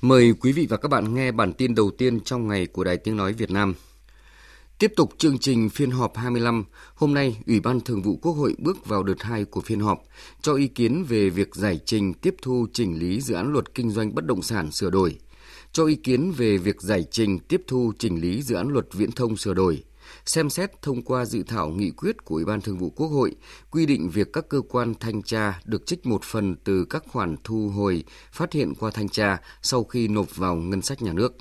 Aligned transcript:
Mời 0.00 0.34
quý 0.40 0.52
vị 0.52 0.66
và 0.70 0.76
các 0.76 0.88
bạn 0.88 1.14
nghe 1.14 1.32
bản 1.32 1.52
tin 1.52 1.74
đầu 1.74 1.90
tiên 1.90 2.20
trong 2.20 2.48
ngày 2.48 2.66
của 2.66 2.84
Đài 2.84 2.96
Tiếng 2.96 3.16
Nói 3.16 3.32
Việt 3.32 3.50
Nam. 3.50 3.74
Tiếp 4.78 4.92
tục 4.96 5.12
chương 5.18 5.38
trình 5.38 5.68
phiên 5.68 5.90
họp 5.90 6.16
25, 6.16 6.64
hôm 6.94 7.14
nay 7.14 7.38
Ủy 7.46 7.60
ban 7.60 7.80
Thường 7.80 8.02
vụ 8.02 8.16
Quốc 8.22 8.32
hội 8.32 8.54
bước 8.58 8.86
vào 8.86 9.02
đợt 9.02 9.22
2 9.22 9.44
của 9.44 9.60
phiên 9.60 9.80
họp, 9.80 10.02
cho 10.42 10.54
ý 10.54 10.68
kiến 10.68 11.04
về 11.08 11.30
việc 11.30 11.54
giải 11.54 11.80
trình 11.84 12.14
tiếp 12.14 12.34
thu 12.42 12.66
chỉnh 12.72 12.98
lý 12.98 13.20
dự 13.20 13.34
án 13.34 13.52
luật 13.52 13.74
kinh 13.74 13.90
doanh 13.90 14.14
bất 14.14 14.26
động 14.26 14.42
sản 14.42 14.70
sửa 14.70 14.90
đổi, 14.90 15.18
cho 15.72 15.86
ý 15.86 15.94
kiến 15.94 16.32
về 16.36 16.58
việc 16.58 16.82
giải 16.82 17.04
trình 17.10 17.38
tiếp 17.38 17.62
thu 17.66 17.92
chỉnh 17.98 18.20
lý 18.20 18.42
dự 18.42 18.54
án 18.54 18.68
luật 18.68 18.86
viễn 18.92 19.12
thông 19.12 19.36
sửa 19.36 19.54
đổi, 19.54 19.84
xem 20.26 20.50
xét 20.50 20.82
thông 20.82 21.02
qua 21.02 21.24
dự 21.24 21.42
thảo 21.42 21.68
nghị 21.68 21.90
quyết 21.90 22.24
của 22.24 22.34
Ủy 22.34 22.44
ban 22.44 22.60
Thường 22.60 22.78
vụ 22.78 22.90
Quốc 22.90 23.08
hội 23.08 23.34
quy 23.70 23.86
định 23.86 24.10
việc 24.10 24.32
các 24.32 24.48
cơ 24.48 24.60
quan 24.68 24.94
thanh 25.00 25.22
tra 25.22 25.60
được 25.64 25.86
trích 25.86 26.06
một 26.06 26.24
phần 26.24 26.56
từ 26.64 26.84
các 26.84 27.04
khoản 27.08 27.36
thu 27.44 27.68
hồi 27.68 28.04
phát 28.32 28.52
hiện 28.52 28.74
qua 28.74 28.90
thanh 28.90 29.08
tra 29.08 29.40
sau 29.62 29.84
khi 29.84 30.08
nộp 30.08 30.36
vào 30.36 30.56
ngân 30.56 30.82
sách 30.82 31.02
nhà 31.02 31.12
nước. 31.12 31.36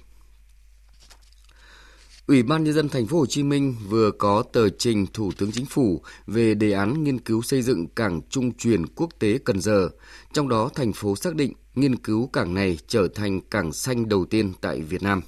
Ủy 2.28 2.44
ban 2.44 2.64
nhân 2.64 2.74
dân 2.74 2.90
thành 2.90 3.08
phố 3.08 3.20
Hồ 3.20 3.26
Chí 3.26 3.44
Minh 3.44 3.76
vừa 3.90 4.12
có 4.12 4.44
tờ 4.54 4.70
trình 4.70 5.08
Thủ 5.14 5.32
tướng 5.38 5.52
Chính 5.52 5.66
phủ 5.66 6.02
về 6.28 6.56
đề 6.56 6.72
án 6.72 7.04
nghiên 7.04 7.20
cứu 7.20 7.42
xây 7.42 7.62
dựng 7.62 7.88
cảng 7.88 8.22
trung 8.30 8.54
chuyển 8.58 8.88
quốc 8.88 9.10
tế 9.20 9.38
Cần 9.38 9.62
Giờ, 9.62 9.90
trong 10.34 10.50
đó 10.50 10.70
thành 10.76 10.94
phố 10.94 11.16
xác 11.16 11.36
định 11.36 11.54
nghiên 11.76 11.96
cứu 11.96 12.28
cảng 12.28 12.54
này 12.54 12.80
trở 12.88 13.08
thành 13.08 13.42
cảng 13.42 13.72
xanh 13.72 14.10
đầu 14.10 14.26
tiên 14.26 14.54
tại 14.62 14.82
Việt 14.82 15.04
Nam. 15.04 15.22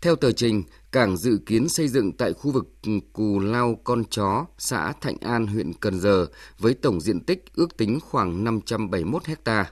Theo 0.00 0.16
tờ 0.16 0.32
trình, 0.32 0.62
cảng 0.92 1.16
dự 1.16 1.38
kiến 1.46 1.68
xây 1.68 1.88
dựng 1.88 2.12
tại 2.12 2.32
khu 2.32 2.50
vực 2.50 2.66
Cù 3.12 3.40
Lao 3.40 3.80
Con 3.84 4.04
Chó, 4.04 4.46
xã 4.58 4.92
Thạnh 5.00 5.16
An, 5.20 5.46
huyện 5.46 5.72
Cần 5.72 6.00
Giờ 6.00 6.26
với 6.58 6.74
tổng 6.74 7.00
diện 7.00 7.20
tích 7.20 7.44
ước 7.54 7.76
tính 7.76 8.00
khoảng 8.00 8.44
571 8.44 9.22
ha. 9.44 9.70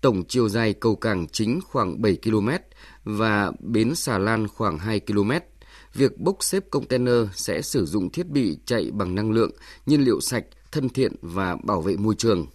Tổng 0.00 0.24
chiều 0.28 0.48
dài 0.48 0.72
cầu 0.72 0.96
cảng 0.96 1.26
chính 1.28 1.60
khoảng 1.60 2.02
7 2.02 2.18
km 2.24 2.48
và 3.04 3.52
bến 3.60 3.94
xà 3.94 4.18
lan 4.18 4.48
khoảng 4.48 4.78
2 4.78 5.00
km. 5.00 5.30
Việc 5.94 6.18
bốc 6.18 6.36
xếp 6.40 6.64
container 6.70 7.26
sẽ 7.34 7.62
sử 7.62 7.86
dụng 7.86 8.10
thiết 8.10 8.28
bị 8.28 8.58
chạy 8.66 8.90
bằng 8.92 9.14
năng 9.14 9.30
lượng, 9.32 9.50
nhiên 9.86 10.04
liệu 10.04 10.20
sạch, 10.20 10.44
thân 10.72 10.88
thiện 10.88 11.12
và 11.22 11.56
bảo 11.64 11.80
vệ 11.80 11.96
môi 11.96 12.14
trường. 12.14 12.46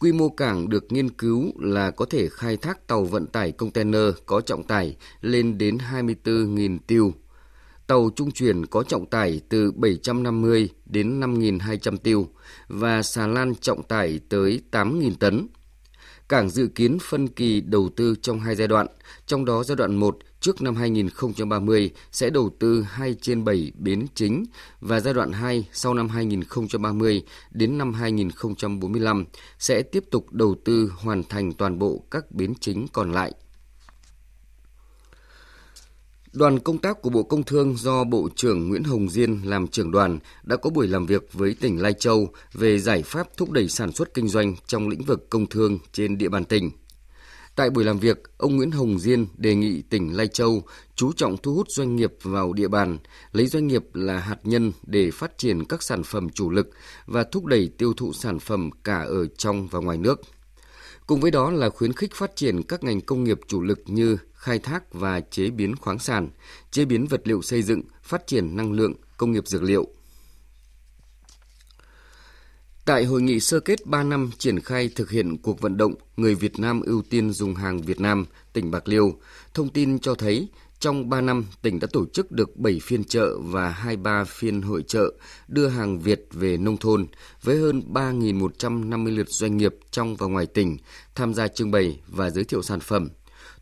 Quy 0.00 0.12
mô 0.12 0.28
cảng 0.28 0.68
được 0.68 0.92
nghiên 0.92 1.10
cứu 1.10 1.52
là 1.60 1.90
có 1.90 2.04
thể 2.04 2.28
khai 2.28 2.56
thác 2.56 2.86
tàu 2.86 3.04
vận 3.04 3.26
tải 3.26 3.52
container 3.52 4.10
có 4.26 4.40
trọng 4.40 4.64
tải 4.64 4.96
lên 5.20 5.58
đến 5.58 5.78
24.000 5.92 6.78
tiêu. 6.86 7.12
Tàu 7.86 8.10
trung 8.16 8.30
chuyển 8.30 8.66
có 8.66 8.82
trọng 8.82 9.06
tải 9.06 9.40
từ 9.48 9.72
750 9.72 10.68
đến 10.86 11.20
5.200 11.20 11.96
tiêu 11.96 12.28
và 12.68 13.02
xà 13.02 13.26
lan 13.26 13.54
trọng 13.54 13.82
tải 13.82 14.20
tới 14.28 14.60
8.000 14.70 15.10
tấn. 15.20 15.48
Cảng 16.28 16.50
dự 16.50 16.66
kiến 16.66 16.98
phân 17.02 17.28
kỳ 17.28 17.60
đầu 17.60 17.88
tư 17.96 18.14
trong 18.22 18.40
hai 18.40 18.56
giai 18.56 18.68
đoạn, 18.68 18.86
trong 19.26 19.44
đó 19.44 19.64
giai 19.64 19.76
đoạn 19.76 19.96
1 19.96 20.18
trước 20.46 20.62
năm 20.62 20.76
2030 20.76 21.90
sẽ 22.12 22.30
đầu 22.30 22.50
tư 22.58 22.82
2 22.88 23.14
trên 23.20 23.44
7 23.44 23.72
bến 23.78 24.06
chính 24.14 24.44
và 24.80 25.00
giai 25.00 25.14
đoạn 25.14 25.32
2 25.32 25.68
sau 25.72 25.94
năm 25.94 26.08
2030 26.08 27.22
đến 27.50 27.78
năm 27.78 27.92
2045 27.92 29.24
sẽ 29.58 29.82
tiếp 29.82 30.04
tục 30.10 30.32
đầu 30.32 30.54
tư 30.64 30.92
hoàn 30.96 31.22
thành 31.22 31.52
toàn 31.52 31.78
bộ 31.78 32.04
các 32.10 32.32
bến 32.32 32.54
chính 32.60 32.86
còn 32.92 33.12
lại. 33.12 33.32
Đoàn 36.32 36.58
công 36.58 36.78
tác 36.78 37.02
của 37.02 37.10
Bộ 37.10 37.22
Công 37.22 37.42
Thương 37.42 37.76
do 37.76 38.04
Bộ 38.04 38.28
trưởng 38.36 38.68
Nguyễn 38.68 38.84
Hồng 38.84 39.10
Diên 39.10 39.40
làm 39.44 39.68
trưởng 39.68 39.90
đoàn 39.90 40.18
đã 40.42 40.56
có 40.56 40.70
buổi 40.70 40.88
làm 40.88 41.06
việc 41.06 41.32
với 41.32 41.56
tỉnh 41.60 41.82
Lai 41.82 41.92
Châu 41.92 42.28
về 42.52 42.78
giải 42.78 43.02
pháp 43.02 43.36
thúc 43.36 43.50
đẩy 43.50 43.68
sản 43.68 43.92
xuất 43.92 44.14
kinh 44.14 44.28
doanh 44.28 44.54
trong 44.66 44.88
lĩnh 44.88 45.02
vực 45.02 45.30
công 45.30 45.46
thương 45.46 45.78
trên 45.92 46.18
địa 46.18 46.28
bàn 46.28 46.44
tỉnh. 46.44 46.70
Tại 47.56 47.70
buổi 47.70 47.84
làm 47.84 47.98
việc, 47.98 48.22
ông 48.36 48.56
Nguyễn 48.56 48.70
Hồng 48.70 48.98
Diên 48.98 49.26
đề 49.36 49.54
nghị 49.54 49.82
tỉnh 49.82 50.16
Lai 50.16 50.28
Châu 50.28 50.62
chú 50.94 51.12
trọng 51.12 51.36
thu 51.36 51.54
hút 51.54 51.70
doanh 51.70 51.96
nghiệp 51.96 52.12
vào 52.22 52.52
địa 52.52 52.68
bàn, 52.68 52.98
lấy 53.32 53.46
doanh 53.46 53.66
nghiệp 53.66 53.84
là 53.94 54.18
hạt 54.18 54.38
nhân 54.44 54.72
để 54.86 55.10
phát 55.10 55.38
triển 55.38 55.64
các 55.64 55.82
sản 55.82 56.02
phẩm 56.02 56.30
chủ 56.30 56.50
lực 56.50 56.70
và 57.06 57.24
thúc 57.24 57.44
đẩy 57.44 57.70
tiêu 57.78 57.92
thụ 57.96 58.12
sản 58.12 58.38
phẩm 58.38 58.70
cả 58.84 58.98
ở 58.98 59.26
trong 59.26 59.68
và 59.68 59.80
ngoài 59.80 59.98
nước. 59.98 60.20
Cùng 61.06 61.20
với 61.20 61.30
đó 61.30 61.50
là 61.50 61.68
khuyến 61.68 61.92
khích 61.92 62.14
phát 62.14 62.36
triển 62.36 62.62
các 62.62 62.84
ngành 62.84 63.00
công 63.00 63.24
nghiệp 63.24 63.40
chủ 63.46 63.62
lực 63.62 63.80
như 63.86 64.16
khai 64.34 64.58
thác 64.58 64.94
và 64.94 65.20
chế 65.20 65.50
biến 65.50 65.76
khoáng 65.76 65.98
sản, 65.98 66.28
chế 66.70 66.84
biến 66.84 67.06
vật 67.06 67.20
liệu 67.24 67.42
xây 67.42 67.62
dựng, 67.62 67.82
phát 68.02 68.26
triển 68.26 68.56
năng 68.56 68.72
lượng, 68.72 68.92
công 69.16 69.32
nghiệp 69.32 69.46
dược 69.46 69.62
liệu. 69.62 69.86
Tại 72.86 73.04
hội 73.04 73.22
nghị 73.22 73.40
sơ 73.40 73.60
kết 73.60 73.86
3 73.86 74.02
năm 74.02 74.30
triển 74.38 74.60
khai 74.60 74.90
thực 74.94 75.10
hiện 75.10 75.36
cuộc 75.38 75.60
vận 75.60 75.76
động 75.76 75.94
Người 76.16 76.34
Việt 76.34 76.58
Nam 76.58 76.80
ưu 76.80 77.02
tiên 77.10 77.30
dùng 77.30 77.54
hàng 77.54 77.82
Việt 77.82 78.00
Nam, 78.00 78.26
tỉnh 78.52 78.70
Bạc 78.70 78.88
Liêu, 78.88 79.12
thông 79.54 79.68
tin 79.68 79.98
cho 79.98 80.14
thấy 80.14 80.48
trong 80.78 81.08
3 81.08 81.20
năm, 81.20 81.46
tỉnh 81.62 81.80
đã 81.80 81.88
tổ 81.92 82.06
chức 82.06 82.32
được 82.32 82.56
7 82.56 82.80
phiên 82.82 83.04
chợ 83.04 83.38
và 83.38 83.70
23 83.70 84.24
phiên 84.24 84.62
hội 84.62 84.82
chợ 84.82 85.12
đưa 85.48 85.68
hàng 85.68 85.98
Việt 85.98 86.28
về 86.32 86.56
nông 86.56 86.76
thôn 86.76 87.06
với 87.42 87.58
hơn 87.58 87.82
3.150 87.92 89.16
lượt 89.16 89.28
doanh 89.28 89.56
nghiệp 89.56 89.74
trong 89.90 90.16
và 90.16 90.26
ngoài 90.26 90.46
tỉnh 90.46 90.76
tham 91.14 91.34
gia 91.34 91.48
trưng 91.48 91.70
bày 91.70 92.00
và 92.08 92.30
giới 92.30 92.44
thiệu 92.44 92.62
sản 92.62 92.80
phẩm, 92.80 93.08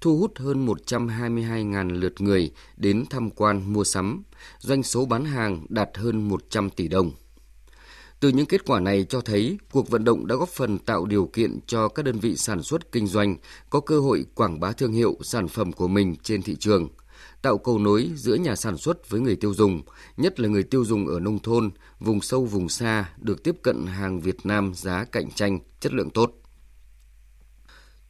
thu 0.00 0.18
hút 0.18 0.32
hơn 0.38 0.66
122.000 0.66 2.00
lượt 2.00 2.20
người 2.20 2.50
đến 2.76 3.04
tham 3.10 3.30
quan 3.30 3.72
mua 3.72 3.84
sắm, 3.84 4.22
doanh 4.58 4.82
số 4.82 5.06
bán 5.06 5.24
hàng 5.24 5.66
đạt 5.68 5.88
hơn 5.94 6.28
100 6.28 6.70
tỷ 6.70 6.88
đồng. 6.88 7.12
Từ 8.24 8.30
những 8.30 8.46
kết 8.46 8.64
quả 8.64 8.80
này 8.80 9.06
cho 9.08 9.20
thấy 9.20 9.58
cuộc 9.72 9.90
vận 9.90 10.04
động 10.04 10.26
đã 10.26 10.34
góp 10.34 10.48
phần 10.48 10.78
tạo 10.78 11.06
điều 11.06 11.26
kiện 11.26 11.58
cho 11.66 11.88
các 11.88 12.04
đơn 12.04 12.18
vị 12.18 12.36
sản 12.36 12.62
xuất 12.62 12.92
kinh 12.92 13.06
doanh 13.06 13.36
có 13.70 13.80
cơ 13.80 14.00
hội 14.00 14.24
quảng 14.34 14.60
bá 14.60 14.72
thương 14.72 14.92
hiệu 14.92 15.16
sản 15.22 15.48
phẩm 15.48 15.72
của 15.72 15.88
mình 15.88 16.16
trên 16.22 16.42
thị 16.42 16.56
trường, 16.56 16.88
tạo 17.42 17.58
cầu 17.58 17.78
nối 17.78 18.10
giữa 18.14 18.34
nhà 18.34 18.56
sản 18.56 18.76
xuất 18.76 19.10
với 19.10 19.20
người 19.20 19.36
tiêu 19.36 19.54
dùng, 19.54 19.82
nhất 20.16 20.40
là 20.40 20.48
người 20.48 20.62
tiêu 20.62 20.84
dùng 20.84 21.06
ở 21.06 21.20
nông 21.20 21.38
thôn, 21.38 21.70
vùng 22.00 22.20
sâu 22.20 22.44
vùng 22.44 22.68
xa 22.68 23.10
được 23.18 23.44
tiếp 23.44 23.56
cận 23.62 23.86
hàng 23.86 24.20
Việt 24.20 24.36
Nam 24.44 24.72
giá 24.74 25.04
cạnh 25.04 25.30
tranh, 25.30 25.58
chất 25.80 25.92
lượng 25.92 26.10
tốt. 26.10 26.32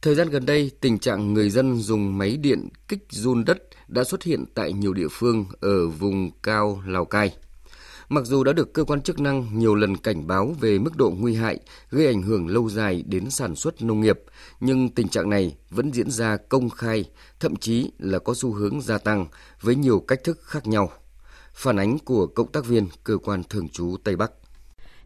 Thời 0.01 0.15
gian 0.15 0.29
gần 0.29 0.45
đây, 0.45 0.71
tình 0.81 0.99
trạng 0.99 1.33
người 1.33 1.49
dân 1.49 1.77
dùng 1.77 2.17
máy 2.17 2.37
điện 2.37 2.69
kích 2.87 3.05
run 3.09 3.45
đất 3.45 3.57
đã 3.87 4.03
xuất 4.03 4.23
hiện 4.23 4.45
tại 4.53 4.73
nhiều 4.73 4.93
địa 4.93 5.07
phương 5.11 5.45
ở 5.61 5.87
vùng 5.87 6.31
cao 6.43 6.83
Lào 6.85 7.05
Cai. 7.05 7.33
Mặc 8.09 8.25
dù 8.25 8.43
đã 8.43 8.53
được 8.53 8.73
cơ 8.73 8.83
quan 8.83 9.01
chức 9.01 9.19
năng 9.19 9.45
nhiều 9.53 9.75
lần 9.75 9.97
cảnh 9.97 10.27
báo 10.27 10.55
về 10.59 10.79
mức 10.79 10.97
độ 10.97 11.13
nguy 11.17 11.35
hại, 11.35 11.59
gây 11.89 12.07
ảnh 12.07 12.21
hưởng 12.21 12.47
lâu 12.47 12.69
dài 12.69 13.03
đến 13.07 13.29
sản 13.29 13.55
xuất 13.55 13.81
nông 13.81 14.01
nghiệp, 14.01 14.19
nhưng 14.59 14.89
tình 14.89 15.07
trạng 15.07 15.29
này 15.29 15.55
vẫn 15.69 15.91
diễn 15.93 16.11
ra 16.11 16.37
công 16.37 16.69
khai, 16.69 17.05
thậm 17.39 17.55
chí 17.55 17.91
là 17.99 18.19
có 18.19 18.33
xu 18.33 18.51
hướng 18.51 18.81
gia 18.81 18.97
tăng 18.97 19.27
với 19.61 19.75
nhiều 19.75 19.99
cách 19.99 20.23
thức 20.23 20.39
khác 20.41 20.67
nhau. 20.67 20.91
Phản 21.53 21.79
ánh 21.79 21.99
của 21.99 22.27
cộng 22.27 22.51
tác 22.51 22.65
viên 22.65 22.87
cơ 23.03 23.17
quan 23.17 23.43
thường 23.43 23.69
trú 23.69 23.97
Tây 24.03 24.15
Bắc. 24.15 24.31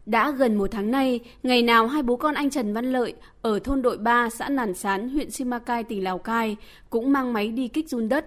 Đã 0.06 0.30
gần 0.30 0.58
một 0.58 0.70
tháng 0.70 0.90
nay, 0.90 1.20
ngày 1.42 1.62
nào 1.62 1.86
hai 1.86 2.02
bố 2.02 2.16
con 2.16 2.34
anh 2.34 2.50
Trần 2.50 2.74
Văn 2.74 2.92
Lợi 2.92 3.14
ở 3.42 3.58
thôn 3.58 3.82
đội 3.82 3.98
3 3.98 4.30
xã 4.30 4.48
Nản 4.48 4.74
Sán, 4.74 5.08
huyện 5.08 5.30
Simacai, 5.30 5.84
tỉnh 5.84 6.04
Lào 6.04 6.18
Cai 6.18 6.56
cũng 6.90 7.12
mang 7.12 7.32
máy 7.32 7.48
đi 7.48 7.68
kích 7.68 7.88
run 7.88 8.08
đất 8.08 8.26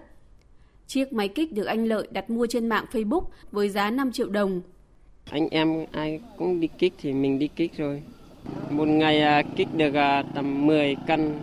Chiếc 0.86 1.12
máy 1.12 1.28
kích 1.28 1.52
được 1.52 1.64
anh 1.64 1.84
Lợi 1.84 2.08
đặt 2.10 2.30
mua 2.30 2.46
trên 2.46 2.68
mạng 2.68 2.84
Facebook 2.92 3.24
với 3.52 3.68
giá 3.68 3.90
5 3.90 4.12
triệu 4.12 4.28
đồng. 4.28 4.60
Anh 5.30 5.48
em 5.48 5.86
ai 5.92 6.20
cũng 6.38 6.60
đi 6.60 6.68
kích 6.78 6.92
thì 6.98 7.12
mình 7.12 7.38
đi 7.38 7.48
kích 7.48 7.76
rồi. 7.76 8.02
Một 8.70 8.88
ngày 8.88 9.20
à, 9.20 9.42
kích 9.56 9.68
được 9.74 9.94
à, 9.94 10.24
tầm 10.34 10.66
10 10.66 10.96
cân, 11.06 11.38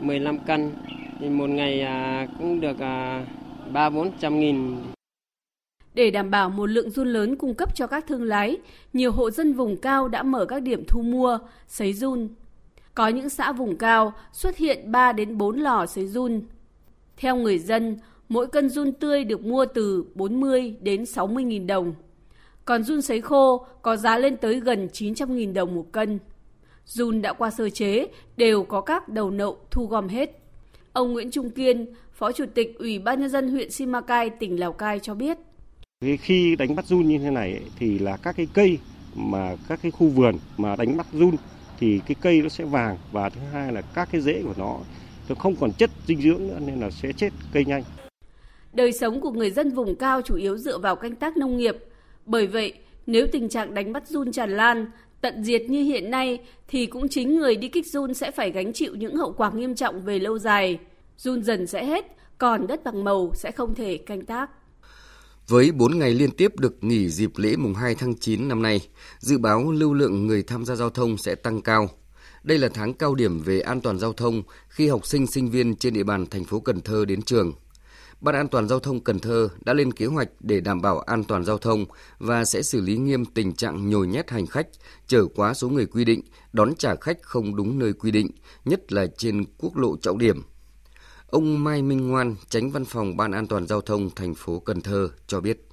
15 0.00 0.38
cân. 0.38 0.72
Thì 1.20 1.28
một 1.28 1.50
ngày 1.50 1.80
à, 1.80 2.28
cũng 2.38 2.60
được 2.60 2.76
3-400 3.72 4.30
nghìn. 4.30 4.76
Để 5.94 6.10
đảm 6.10 6.30
bảo 6.30 6.50
một 6.50 6.66
lượng 6.66 6.90
run 6.90 7.08
lớn 7.08 7.36
cung 7.36 7.54
cấp 7.54 7.74
cho 7.74 7.86
các 7.86 8.06
thương 8.06 8.22
lái, 8.22 8.56
nhiều 8.92 9.12
hộ 9.12 9.30
dân 9.30 9.52
vùng 9.52 9.76
cao 9.76 10.08
đã 10.08 10.22
mở 10.22 10.46
các 10.46 10.62
điểm 10.62 10.84
thu 10.88 11.02
mua, 11.02 11.38
sấy 11.68 11.92
run. 11.92 12.28
Có 12.94 13.08
những 13.08 13.28
xã 13.28 13.52
vùng 13.52 13.76
cao 13.76 14.12
xuất 14.32 14.56
hiện 14.56 14.92
3 14.92 15.12
đến 15.12 15.38
4 15.38 15.56
lò 15.56 15.86
sấy 15.86 16.06
run. 16.06 16.42
Theo 17.16 17.36
người 17.36 17.58
dân, 17.58 17.98
mỗi 18.28 18.46
cân 18.46 18.68
run 18.68 18.92
tươi 18.92 19.24
được 19.24 19.44
mua 19.44 19.66
từ 19.74 20.04
40 20.14 20.74
đến 20.80 21.06
60 21.06 21.44
nghìn 21.44 21.66
đồng. 21.66 21.94
Còn 22.64 22.82
run 22.82 23.02
sấy 23.02 23.20
khô 23.20 23.66
có 23.82 23.96
giá 23.96 24.18
lên 24.18 24.36
tới 24.36 24.60
gần 24.60 24.88
900 24.92 25.36
nghìn 25.36 25.54
đồng 25.54 25.74
một 25.74 25.86
cân. 25.92 26.18
Run 26.86 27.22
đã 27.22 27.32
qua 27.32 27.50
sơ 27.50 27.70
chế 27.70 28.06
đều 28.36 28.64
có 28.64 28.80
các 28.80 29.08
đầu 29.08 29.30
nậu 29.30 29.58
thu 29.70 29.86
gom 29.86 30.08
hết. 30.08 30.38
Ông 30.92 31.12
Nguyễn 31.12 31.30
Trung 31.30 31.50
Kiên, 31.50 31.86
Phó 32.12 32.32
Chủ 32.32 32.44
tịch 32.54 32.78
Ủy 32.78 32.98
ban 32.98 33.20
Nhân 33.20 33.30
dân 33.30 33.50
huyện 33.50 33.70
Simacai, 33.70 34.30
tỉnh 34.30 34.60
Lào 34.60 34.72
Cai 34.72 34.98
cho 34.98 35.14
biết. 35.14 35.38
Khi 36.20 36.56
đánh 36.56 36.76
bắt 36.76 36.86
run 36.86 37.08
như 37.08 37.18
thế 37.18 37.30
này 37.30 37.60
thì 37.78 37.98
là 37.98 38.16
các 38.16 38.36
cái 38.36 38.46
cây 38.54 38.78
mà 39.14 39.56
các 39.68 39.78
cái 39.82 39.90
khu 39.90 40.08
vườn 40.08 40.34
mà 40.56 40.76
đánh 40.76 40.96
bắt 40.96 41.06
run 41.12 41.36
thì 41.80 42.00
cái 42.06 42.14
cây 42.20 42.42
nó 42.42 42.48
sẽ 42.48 42.64
vàng 42.64 42.96
và 43.12 43.30
thứ 43.30 43.40
hai 43.52 43.72
là 43.72 43.82
các 43.82 44.08
cái 44.12 44.20
rễ 44.20 44.42
của 44.42 44.54
nó 44.56 44.78
nó 45.28 45.34
không 45.34 45.56
còn 45.56 45.72
chất 45.72 45.90
dinh 46.06 46.22
dưỡng 46.22 46.48
nữa 46.48 46.58
nên 46.66 46.80
là 46.80 46.90
sẽ 46.90 47.12
chết 47.12 47.32
cây 47.52 47.64
nhanh. 47.64 47.82
Đời 48.74 48.92
sống 48.92 49.20
của 49.20 49.30
người 49.30 49.50
dân 49.50 49.70
vùng 49.70 49.96
cao 49.96 50.22
chủ 50.22 50.34
yếu 50.34 50.56
dựa 50.56 50.78
vào 50.78 50.96
canh 50.96 51.16
tác 51.16 51.36
nông 51.36 51.56
nghiệp. 51.56 51.76
Bởi 52.26 52.46
vậy, 52.46 52.72
nếu 53.06 53.26
tình 53.32 53.48
trạng 53.48 53.74
đánh 53.74 53.92
bắt 53.92 54.08
run 54.08 54.32
tràn 54.32 54.56
lan, 54.56 54.86
tận 55.20 55.44
diệt 55.44 55.62
như 55.62 55.82
hiện 55.82 56.10
nay 56.10 56.40
thì 56.68 56.86
cũng 56.86 57.08
chính 57.08 57.36
người 57.36 57.56
đi 57.56 57.68
kích 57.68 57.86
run 57.86 58.14
sẽ 58.14 58.30
phải 58.30 58.50
gánh 58.50 58.72
chịu 58.72 58.94
những 58.94 59.16
hậu 59.16 59.32
quả 59.32 59.50
nghiêm 59.54 59.74
trọng 59.74 60.02
về 60.02 60.18
lâu 60.18 60.38
dài. 60.38 60.78
Run 61.16 61.42
dần 61.42 61.66
sẽ 61.66 61.84
hết, 61.84 62.04
còn 62.38 62.66
đất 62.66 62.84
bằng 62.84 63.04
màu 63.04 63.30
sẽ 63.34 63.50
không 63.50 63.74
thể 63.74 63.96
canh 63.96 64.26
tác. 64.26 64.50
Với 65.48 65.72
4 65.72 65.98
ngày 65.98 66.14
liên 66.14 66.30
tiếp 66.30 66.58
được 66.58 66.84
nghỉ 66.84 67.08
dịp 67.08 67.30
lễ 67.36 67.56
mùng 67.56 67.74
2 67.74 67.94
tháng 67.94 68.14
9 68.14 68.48
năm 68.48 68.62
nay, 68.62 68.80
dự 69.18 69.38
báo 69.38 69.72
lưu 69.72 69.94
lượng 69.94 70.26
người 70.26 70.42
tham 70.42 70.64
gia 70.64 70.74
giao 70.74 70.90
thông 70.90 71.16
sẽ 71.16 71.34
tăng 71.34 71.62
cao. 71.62 71.88
Đây 72.42 72.58
là 72.58 72.68
tháng 72.74 72.94
cao 72.94 73.14
điểm 73.14 73.42
về 73.42 73.60
an 73.60 73.80
toàn 73.80 73.98
giao 73.98 74.12
thông 74.12 74.42
khi 74.68 74.88
học 74.88 75.06
sinh 75.06 75.26
sinh 75.26 75.50
viên 75.50 75.76
trên 75.76 75.94
địa 75.94 76.02
bàn 76.04 76.26
thành 76.26 76.44
phố 76.44 76.60
Cần 76.60 76.80
Thơ 76.80 77.04
đến 77.04 77.22
trường. 77.22 77.52
Ban 78.24 78.34
an 78.34 78.48
toàn 78.48 78.68
giao 78.68 78.80
thông 78.80 79.00
Cần 79.00 79.18
Thơ 79.18 79.48
đã 79.64 79.74
lên 79.74 79.92
kế 79.92 80.06
hoạch 80.06 80.28
để 80.40 80.60
đảm 80.60 80.80
bảo 80.80 81.00
an 81.00 81.24
toàn 81.24 81.44
giao 81.44 81.58
thông 81.58 81.84
và 82.18 82.44
sẽ 82.44 82.62
xử 82.62 82.80
lý 82.80 82.96
nghiêm 82.96 83.24
tình 83.24 83.54
trạng 83.54 83.90
nhồi 83.90 84.06
nhét 84.06 84.30
hành 84.30 84.46
khách, 84.46 84.68
chở 85.06 85.26
quá 85.34 85.54
số 85.54 85.68
người 85.68 85.86
quy 85.86 86.04
định, 86.04 86.20
đón 86.52 86.74
trả 86.74 86.94
khách 87.00 87.22
không 87.22 87.56
đúng 87.56 87.78
nơi 87.78 87.92
quy 87.92 88.10
định, 88.10 88.30
nhất 88.64 88.92
là 88.92 89.06
trên 89.16 89.44
quốc 89.58 89.76
lộ 89.76 89.96
trọng 89.96 90.18
điểm. 90.18 90.42
Ông 91.26 91.64
Mai 91.64 91.82
Minh 91.82 92.08
Ngoan, 92.08 92.36
tránh 92.48 92.70
văn 92.70 92.84
phòng 92.84 93.16
Ban 93.16 93.32
an 93.32 93.46
toàn 93.46 93.66
giao 93.66 93.80
thông 93.80 94.10
thành 94.10 94.34
phố 94.34 94.60
Cần 94.60 94.80
Thơ 94.80 95.08
cho 95.26 95.40
biết. 95.40 95.68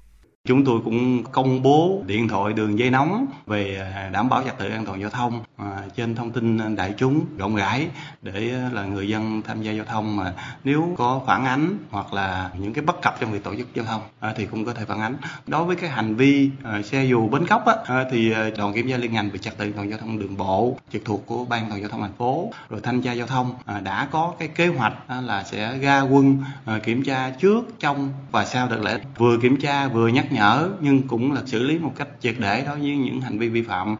Chúng 0.48 0.64
tôi 0.64 0.80
cũng 0.84 1.24
công 1.32 1.62
bố 1.62 2.02
điện 2.06 2.28
thoại 2.28 2.52
đường 2.52 2.78
dây 2.78 2.90
nóng 2.90 3.26
về 3.46 3.90
à, 3.94 4.10
đảm 4.12 4.28
bảo 4.28 4.42
trật 4.44 4.58
tự 4.58 4.70
an 4.70 4.86
toàn 4.86 5.00
giao 5.00 5.10
thông 5.10 5.42
à, 5.56 5.82
trên 5.96 6.14
thông 6.14 6.30
tin 6.30 6.76
đại 6.76 6.94
chúng 6.96 7.24
rộng 7.38 7.56
rãi 7.56 7.88
để 8.22 8.50
à, 8.54 8.70
là 8.72 8.84
người 8.84 9.08
dân 9.08 9.42
tham 9.42 9.62
gia 9.62 9.72
giao 9.72 9.84
thông 9.84 10.16
mà 10.16 10.32
nếu 10.64 10.94
có 10.98 11.20
phản 11.26 11.44
ánh 11.44 11.76
hoặc 11.90 12.12
là 12.12 12.50
những 12.58 12.72
cái 12.72 12.84
bất 12.84 13.02
cập 13.02 13.20
trong 13.20 13.32
việc 13.32 13.44
tổ 13.44 13.54
chức 13.56 13.74
giao 13.74 13.84
thông 13.84 14.00
thì 14.36 14.46
cũng 14.46 14.64
có 14.64 14.74
thể 14.74 14.84
phản 14.84 15.00
ánh. 15.00 15.16
Đối 15.46 15.64
với 15.64 15.76
cái 15.76 15.90
hành 15.90 16.14
vi 16.14 16.50
xe 16.84 17.04
dù 17.04 17.28
bến 17.28 17.46
cóc 17.46 17.64
á, 17.66 18.04
thì 18.10 18.34
đoàn 18.56 18.72
kiểm 18.74 18.88
tra 18.90 18.96
liên 18.96 19.12
ngành 19.12 19.30
về 19.30 19.38
trật 19.38 19.58
tự 19.58 19.64
an 19.64 19.72
toàn 19.72 19.90
giao 19.90 19.98
thông 19.98 20.18
đường 20.18 20.36
bộ 20.36 20.76
trực 20.92 21.04
thuộc 21.04 21.26
của 21.26 21.44
ban 21.44 21.60
an 21.60 21.68
toàn 21.68 21.80
giao 21.80 21.90
thông 21.90 22.00
thành 22.00 22.12
phố 22.18 22.52
rồi 22.70 22.80
thanh 22.82 23.02
tra 23.02 23.12
giao 23.12 23.26
thông 23.26 23.54
đã 23.82 24.08
có 24.10 24.34
cái 24.38 24.48
kế 24.48 24.66
hoạch 24.66 24.92
là 25.22 25.44
sẽ 25.44 25.78
ra 25.78 26.00
quân 26.00 26.38
kiểm 26.84 27.04
tra 27.04 27.30
trước 27.30 27.64
trong 27.78 28.08
và 28.30 28.44
sau 28.44 28.68
đợt 28.68 28.80
lễ 28.82 29.00
vừa 29.18 29.38
kiểm 29.42 29.56
tra 29.56 29.88
vừa 29.88 30.08
nhắc 30.08 30.31
nhắc 30.32 30.40
nhở 30.40 30.70
nhưng 30.80 31.08
cũng 31.08 31.32
là 31.32 31.42
xử 31.46 31.62
lý 31.62 31.78
một 31.78 31.92
cách 31.96 32.08
triệt 32.20 32.34
để 32.38 32.64
đối 32.66 32.78
với 32.78 32.96
những 32.96 33.20
hành 33.20 33.38
vi 33.38 33.48
vi 33.48 33.62
phạm. 33.62 33.96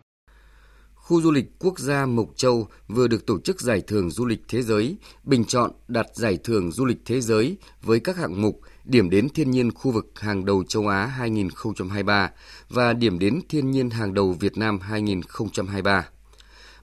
Khu 0.95 1.23
du 1.23 1.31
lịch 1.31 1.59
quốc 1.59 1.79
gia 1.79 2.07
Mộc 2.07 2.29
Châu 2.37 2.69
vừa 2.89 3.09
được 3.09 3.27
tổ 3.27 3.41
chức 3.41 3.61
giải 3.61 3.83
thưởng 3.87 4.11
du 4.11 4.27
lịch 4.27 4.43
thế 4.49 4.63
giới, 4.63 4.97
bình 5.25 5.45
chọn 5.45 5.71
đạt 5.89 6.07
giải 6.15 6.39
thưởng 6.45 6.73
du 6.73 6.85
lịch 6.85 6.99
thế 7.05 7.21
giới 7.21 7.57
với 7.83 8.01
các 8.01 8.17
hạng 8.17 8.43
mục 8.43 8.61
điểm 8.85 9.11
đến 9.11 9.29
thiên 9.29 9.51
nhiên 9.51 9.73
khu 9.73 9.91
vực 9.91 10.13
hàng 10.21 10.45
đầu 10.45 10.65
châu 10.69 10.89
Á 10.89 11.07
2023 11.07 12.31
và 12.69 12.93
điểm 12.93 13.19
đến 13.19 13.41
thiên 13.49 13.71
nhiên 13.71 13.91
hàng 13.91 14.15
đầu 14.15 14.37
Việt 14.41 14.57
Nam 14.57 14.79
2023. 14.81 16.09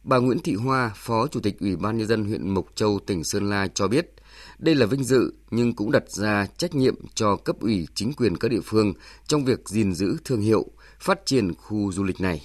Bà 0.04 0.18
Nguyễn 0.18 0.40
Thị 0.40 0.56
Hoa, 0.56 0.92
Phó 0.96 1.28
Chủ 1.28 1.40
tịch 1.40 1.60
Ủy 1.60 1.75
ban 1.75 1.98
Nhân 1.98 2.07
dân 2.07 2.25
huyện 2.25 2.50
Mộc 2.50 2.66
Châu, 2.75 3.00
tỉnh 3.06 3.24
Sơn 3.24 3.50
La 3.50 3.68
cho 3.68 3.88
biết, 3.88 4.13
đây 4.60 4.76
là 4.76 4.86
vinh 4.86 5.04
dự 5.04 5.34
nhưng 5.52 5.74
cũng 5.74 5.92
đặt 5.92 6.10
ra 6.10 6.48
trách 6.58 6.76
nhiệm 6.76 6.96
cho 7.14 7.36
cấp 7.36 7.56
ủy 7.60 7.88
chính 7.96 8.14
quyền 8.14 8.38
các 8.38 8.52
địa 8.52 8.62
phương 8.64 8.94
trong 9.28 9.46
việc 9.46 9.70
gìn 9.70 9.94
giữ 9.94 10.18
thương 10.26 10.42
hiệu, 10.42 10.66
phát 11.00 11.26
triển 11.26 11.54
khu 11.54 11.92
du 11.92 12.04
lịch 12.04 12.22
này. 12.22 12.42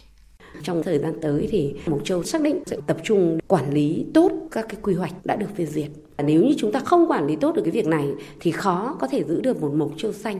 Trong 0.63 0.83
thời 0.83 0.99
gian 0.99 1.15
tới 1.23 1.49
thì 1.51 1.75
Mộc 1.87 2.05
Châu 2.05 2.25
xác 2.25 2.43
định 2.43 2.63
sẽ 2.67 2.77
tập 2.87 2.97
trung 3.05 3.39
quản 3.49 3.75
lý 3.75 4.07
tốt 4.15 4.33
các 4.51 4.67
cái 4.69 4.79
quy 4.83 4.95
hoạch 4.95 5.27
đã 5.27 5.37
được 5.37 5.47
phê 5.57 5.67
duyệt. 5.67 5.91
Nếu 6.25 6.43
như 6.43 6.55
chúng 6.59 6.73
ta 6.73 6.81
không 6.81 7.11
quản 7.11 7.27
lý 7.27 7.37
tốt 7.37 7.55
được 7.55 7.63
cái 7.65 7.73
việc 7.73 7.87
này 7.87 8.09
thì 8.41 8.51
khó 8.51 8.97
có 9.01 9.07
thể 9.07 9.25
giữ 9.25 9.41
được 9.41 9.61
một 9.61 9.75
Mộc 9.75 9.93
Châu 9.97 10.13
xanh. 10.13 10.39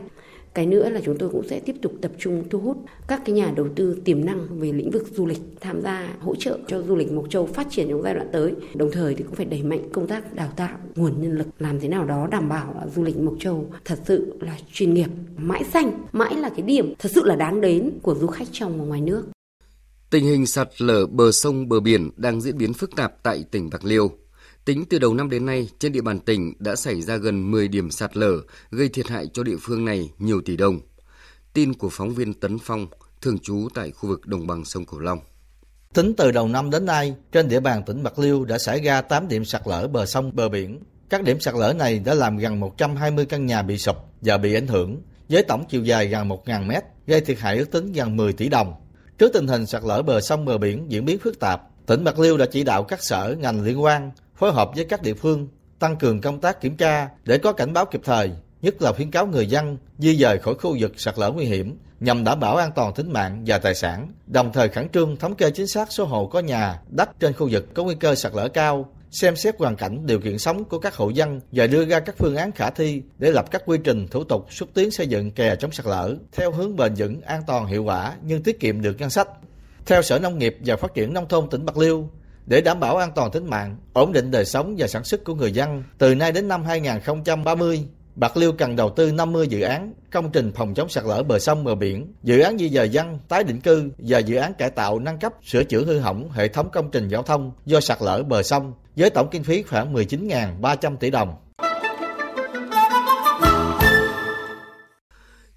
Cái 0.55 0.65
nữa 0.65 0.89
là 0.89 1.01
chúng 1.05 1.17
tôi 1.17 1.29
cũng 1.29 1.47
sẽ 1.47 1.59
tiếp 1.59 1.75
tục 1.81 1.93
tập 2.01 2.11
trung 2.17 2.43
thu 2.49 2.59
hút 2.59 2.77
các 3.07 3.21
cái 3.25 3.35
nhà 3.35 3.53
đầu 3.55 3.67
tư 3.75 3.97
tiềm 4.05 4.25
năng 4.25 4.59
về 4.59 4.71
lĩnh 4.71 4.91
vực 4.91 5.07
du 5.11 5.25
lịch 5.25 5.41
tham 5.61 5.81
gia 5.81 6.15
hỗ 6.19 6.35
trợ 6.35 6.59
cho 6.67 6.81
du 6.81 6.95
lịch 6.95 7.11
Mộc 7.11 7.29
Châu 7.29 7.45
phát 7.45 7.67
triển 7.69 7.87
trong 7.89 8.01
giai 8.01 8.13
đoạn 8.13 8.27
tới. 8.31 8.53
Đồng 8.75 8.91
thời 8.91 9.15
thì 9.15 9.23
cũng 9.23 9.35
phải 9.35 9.45
đẩy 9.45 9.63
mạnh 9.63 9.89
công 9.93 10.07
tác 10.07 10.33
đào 10.35 10.51
tạo 10.55 10.77
nguồn 10.95 11.21
nhân 11.21 11.37
lực 11.37 11.47
làm 11.59 11.79
thế 11.79 11.87
nào 11.87 12.05
đó 12.05 12.27
đảm 12.31 12.49
bảo 12.49 12.73
là 12.73 12.87
du 12.95 13.03
lịch 13.03 13.17
Mộc 13.17 13.33
Châu 13.39 13.65
thật 13.85 13.99
sự 14.05 14.33
là 14.41 14.57
chuyên 14.73 14.93
nghiệp, 14.93 15.09
mãi 15.37 15.63
xanh, 15.63 16.05
mãi 16.11 16.35
là 16.35 16.49
cái 16.49 16.61
điểm 16.61 16.93
thật 16.99 17.11
sự 17.11 17.23
là 17.25 17.35
đáng 17.35 17.61
đến 17.61 17.91
của 18.01 18.15
du 18.15 18.27
khách 18.27 18.47
trong 18.51 18.79
và 18.79 18.85
ngoài 18.85 19.01
nước. 19.01 19.23
Tình 20.09 20.25
hình 20.25 20.45
sạt 20.45 20.81
lở 20.81 21.05
bờ 21.05 21.31
sông 21.31 21.69
bờ 21.69 21.79
biển 21.79 22.09
đang 22.17 22.41
diễn 22.41 22.57
biến 22.57 22.73
phức 22.73 22.95
tạp 22.95 23.23
tại 23.23 23.43
tỉnh 23.51 23.69
Bạc 23.69 23.85
Liêu. 23.85 24.11
Tính 24.65 24.85
từ 24.89 24.99
đầu 24.99 25.13
năm 25.13 25.29
đến 25.29 25.45
nay, 25.45 25.69
trên 25.79 25.91
địa 25.91 26.01
bàn 26.01 26.19
tỉnh 26.19 26.53
đã 26.59 26.75
xảy 26.75 27.01
ra 27.01 27.17
gần 27.17 27.51
10 27.51 27.67
điểm 27.67 27.91
sạt 27.91 28.17
lở, 28.17 28.31
gây 28.71 28.89
thiệt 28.89 29.07
hại 29.07 29.27
cho 29.33 29.43
địa 29.43 29.55
phương 29.61 29.85
này 29.85 30.09
nhiều 30.19 30.41
tỷ 30.45 30.57
đồng. 30.57 30.79
Tin 31.53 31.73
của 31.73 31.89
phóng 31.91 32.13
viên 32.13 32.33
Tấn 32.33 32.57
Phong, 32.59 32.87
thường 33.21 33.39
trú 33.39 33.67
tại 33.73 33.91
khu 33.91 34.09
vực 34.09 34.27
đồng 34.27 34.47
bằng 34.47 34.65
sông 34.65 34.85
Cửu 34.85 34.99
Long. 34.99 35.19
Tính 35.93 36.13
từ 36.17 36.31
đầu 36.31 36.47
năm 36.47 36.69
đến 36.69 36.85
nay, 36.85 37.15
trên 37.31 37.47
địa 37.47 37.59
bàn 37.59 37.83
tỉnh 37.85 38.03
Bạc 38.03 38.19
Liêu 38.19 38.45
đã 38.45 38.57
xảy 38.57 38.81
ra 38.81 39.01
8 39.01 39.27
điểm 39.27 39.45
sạt 39.45 39.61
lở 39.65 39.87
bờ 39.87 40.05
sông, 40.05 40.31
bờ 40.35 40.49
biển. 40.49 40.79
Các 41.09 41.23
điểm 41.23 41.39
sạt 41.39 41.53
lở 41.55 41.73
này 41.73 41.99
đã 41.99 42.13
làm 42.13 42.37
gần 42.37 42.59
120 42.59 43.25
căn 43.25 43.45
nhà 43.45 43.61
bị 43.61 43.77
sụp 43.77 43.95
và 44.21 44.37
bị 44.37 44.53
ảnh 44.53 44.67
hưởng, 44.67 45.01
với 45.29 45.43
tổng 45.43 45.65
chiều 45.69 45.83
dài 45.83 46.07
gần 46.07 46.29
1.000 46.29 46.67
mét, 46.67 46.83
gây 47.07 47.21
thiệt 47.21 47.39
hại 47.39 47.57
ước 47.57 47.71
tính 47.71 47.91
gần 47.91 48.17
10 48.17 48.33
tỷ 48.33 48.49
đồng. 48.49 48.73
Trước 49.17 49.33
tình 49.33 49.47
hình 49.47 49.65
sạt 49.65 49.83
lở 49.83 50.01
bờ 50.01 50.21
sông 50.21 50.45
bờ 50.45 50.57
biển 50.57 50.85
diễn 50.91 51.05
biến 51.05 51.19
phức 51.19 51.39
tạp, 51.39 51.61
tỉnh 51.85 52.03
Bạc 52.03 52.19
Liêu 52.19 52.37
đã 52.37 52.45
chỉ 52.45 52.63
đạo 52.63 52.83
các 52.83 53.03
sở 53.03 53.35
ngành 53.39 53.63
liên 53.63 53.83
quan 53.83 54.11
phối 54.35 54.53
hợp 54.53 54.71
với 54.75 54.85
các 54.85 55.01
địa 55.01 55.13
phương 55.13 55.47
tăng 55.79 55.95
cường 55.95 56.21
công 56.21 56.39
tác 56.39 56.61
kiểm 56.61 56.77
tra 56.77 57.09
để 57.23 57.37
có 57.37 57.53
cảnh 57.53 57.73
báo 57.73 57.85
kịp 57.85 58.01
thời, 58.03 58.31
nhất 58.61 58.81
là 58.81 58.91
khuyến 58.91 59.11
cáo 59.11 59.27
người 59.27 59.47
dân 59.47 59.77
di 59.97 60.15
dời 60.17 60.39
khỏi 60.39 60.55
khu 60.55 60.77
vực 60.79 60.99
sạt 60.99 61.19
lở 61.19 61.31
nguy 61.31 61.45
hiểm 61.45 61.77
nhằm 61.99 62.23
đảm 62.23 62.39
bảo 62.39 62.55
an 62.55 62.71
toàn 62.75 62.93
tính 62.93 63.13
mạng 63.13 63.43
và 63.45 63.57
tài 63.57 63.75
sản, 63.75 64.13
đồng 64.27 64.53
thời 64.53 64.69
khẩn 64.69 64.89
trương 64.89 65.17
thống 65.17 65.35
kê 65.35 65.51
chính 65.51 65.67
xác 65.67 65.91
số 65.91 66.05
hộ 66.05 66.27
có 66.27 66.39
nhà, 66.39 66.79
đất 66.87 67.09
trên 67.19 67.33
khu 67.33 67.47
vực 67.51 67.73
có 67.73 67.83
nguy 67.83 67.95
cơ 67.95 68.15
sạt 68.15 68.31
lở 68.35 68.47
cao, 68.47 68.89
xem 69.11 69.35
xét 69.35 69.55
hoàn 69.59 69.75
cảnh 69.75 70.05
điều 70.05 70.19
kiện 70.19 70.37
sống 70.37 70.63
của 70.63 70.79
các 70.79 70.95
hộ 70.95 71.09
dân 71.09 71.41
và 71.51 71.67
đưa 71.67 71.85
ra 71.85 71.99
các 71.99 72.15
phương 72.17 72.35
án 72.35 72.51
khả 72.51 72.69
thi 72.69 73.01
để 73.17 73.31
lập 73.31 73.51
các 73.51 73.63
quy 73.65 73.77
trình 73.83 74.07
thủ 74.07 74.23
tục 74.23 74.47
xúc 74.49 74.69
tiến 74.73 74.91
xây 74.91 75.07
dựng 75.07 75.31
kè 75.31 75.55
chống 75.55 75.71
sạt 75.71 75.85
lở 75.85 76.15
theo 76.31 76.51
hướng 76.51 76.75
bền 76.75 76.93
vững, 76.97 77.21
an 77.21 77.41
toàn, 77.47 77.67
hiệu 77.67 77.83
quả 77.83 78.15
nhưng 78.21 78.43
tiết 78.43 78.59
kiệm 78.59 78.81
được 78.81 78.99
ngân 78.99 79.09
sách. 79.09 79.27
Theo 79.85 80.01
Sở 80.01 80.19
Nông 80.19 80.39
nghiệp 80.39 80.57
và 80.65 80.75
Phát 80.75 80.93
triển 80.93 81.13
Nông 81.13 81.27
thôn 81.27 81.49
tỉnh 81.49 81.65
Bạc 81.65 81.77
Liêu, 81.77 82.09
để 82.45 82.61
đảm 82.61 82.79
bảo 82.79 82.97
an 82.97 83.11
toàn 83.15 83.31
tính 83.31 83.49
mạng, 83.49 83.77
ổn 83.93 84.13
định 84.13 84.31
đời 84.31 84.45
sống 84.45 84.75
và 84.77 84.87
sản 84.87 85.03
xuất 85.03 85.23
của 85.23 85.35
người 85.35 85.51
dân, 85.51 85.83
từ 85.97 86.15
nay 86.15 86.31
đến 86.31 86.47
năm 86.47 86.63
2030, 86.63 87.87
Bạc 88.15 88.37
Liêu 88.37 88.51
cần 88.51 88.75
đầu 88.75 88.89
tư 88.89 89.11
50 89.11 89.47
dự 89.47 89.61
án 89.61 89.93
công 90.11 90.31
trình 90.31 90.51
phòng 90.55 90.73
chống 90.73 90.89
sạt 90.89 91.03
lở 91.07 91.23
bờ 91.23 91.39
sông 91.39 91.63
bờ 91.63 91.75
biển, 91.75 92.13
dự 92.23 92.39
án 92.39 92.57
di 92.57 92.69
dời 92.69 92.89
dân, 92.89 93.19
tái 93.27 93.43
định 93.43 93.61
cư 93.61 93.89
và 93.97 94.19
dự 94.19 94.35
án 94.35 94.53
cải 94.53 94.69
tạo 94.69 94.99
nâng 94.99 95.19
cấp 95.19 95.33
sửa 95.43 95.63
chữa 95.63 95.85
hư 95.85 95.99
hỏng 95.99 96.31
hệ 96.31 96.47
thống 96.47 96.69
công 96.71 96.91
trình 96.91 97.07
giao 97.07 97.23
thông 97.23 97.51
do 97.65 97.79
sạt 97.79 97.97
lở 98.01 98.23
bờ 98.23 98.43
sông 98.43 98.73
với 98.95 99.09
tổng 99.09 99.29
kinh 99.31 99.43
phí 99.43 99.63
khoảng 99.63 99.93
19.300 99.93 100.97
tỷ 100.97 101.09
đồng. 101.09 101.35